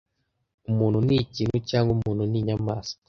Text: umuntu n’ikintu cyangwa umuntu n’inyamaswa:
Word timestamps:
umuntu 0.69 0.97
n’ikintu 1.07 1.57
cyangwa 1.69 1.89
umuntu 1.97 2.23
n’inyamaswa: 2.31 2.95